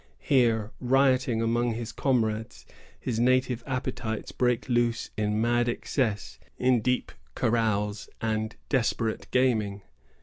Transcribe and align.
Here, 0.17 0.71
rioting 0.79 1.43
among 1.43 1.73
his 1.75 1.91
comrades, 1.91 2.65
his 2.99 3.19
native 3.19 3.63
appetites 3.67 4.31
break 4.31 4.67
loose 4.67 5.11
in 5.15 5.39
mad 5.39 5.69
excess, 5.69 6.39
in 6.57 6.81
deep 6.81 7.11
carouse, 7.35 8.09
and 8.19 8.55
desperate 8.67 9.27
gaming. 9.29 9.83